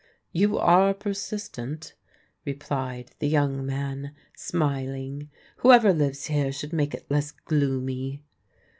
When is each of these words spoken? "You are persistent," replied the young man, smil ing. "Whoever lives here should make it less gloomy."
"You 0.41 0.57
are 0.57 0.95
persistent," 0.95 1.93
replied 2.43 3.11
the 3.19 3.27
young 3.27 3.63
man, 3.63 4.15
smil 4.35 4.97
ing. 4.97 5.29
"Whoever 5.57 5.93
lives 5.93 6.25
here 6.25 6.51
should 6.51 6.73
make 6.73 6.95
it 6.95 7.05
less 7.11 7.29
gloomy." 7.29 8.23